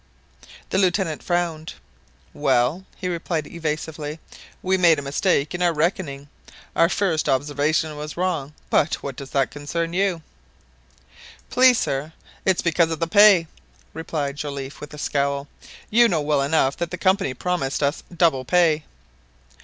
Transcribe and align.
The 0.71 0.79
Lieutenant 0.79 1.21
frowned. 1.21 1.75
"Well," 2.33 2.85
he 2.97 3.07
replied 3.07 3.45
evasively, 3.45 4.19
"we 4.63 4.75
made 4.75 4.97
a 4.97 5.03
mistake 5.03 5.53
in 5.53 5.61
our 5.61 5.73
reckoning,... 5.73 6.27
our 6.75 6.89
first 6.89 7.29
observation 7.29 7.95
was 7.95 8.17
wrong;... 8.17 8.55
but 8.71 8.95
what 9.03 9.15
does 9.15 9.29
that 9.29 9.51
concern 9.51 9.93
you?" 9.93 10.23
"Please, 11.51 11.77
sir, 11.77 12.13
it's 12.45 12.63
because 12.63 12.89
of 12.89 12.99
the 12.99 13.05
pay," 13.05 13.45
replied 13.93 14.37
Joliffe 14.37 14.81
with 14.81 14.91
a 14.95 14.97
scowl. 14.97 15.47
"You 15.91 16.07
know 16.07 16.21
well 16.21 16.41
enough 16.41 16.75
that 16.77 16.89
the 16.89 16.97
Company 16.97 17.35
promised 17.35 17.83
us 17.83 18.01
double 18.15 18.43
pay." 18.43 18.85